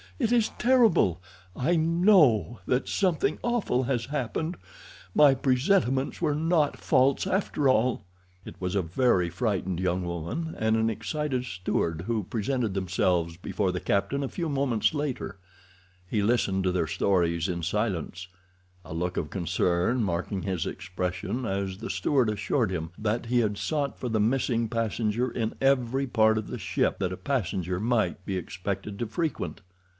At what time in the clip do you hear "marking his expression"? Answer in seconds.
20.03-21.45